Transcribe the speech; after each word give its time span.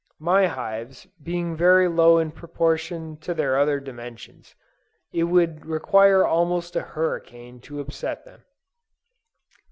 My 0.17 0.47
hives, 0.47 1.05
being 1.21 1.55
very 1.55 1.87
low 1.87 2.17
in 2.17 2.31
proportion 2.31 3.17
to 3.17 3.35
their 3.35 3.59
other 3.59 3.79
dimensions, 3.79 4.55
it 5.13 5.25
would 5.25 5.63
require 5.67 6.25
almost 6.25 6.75
a 6.75 6.81
hurricane 6.81 7.59
to 7.59 7.79
upset 7.79 8.25
them. 8.25 8.43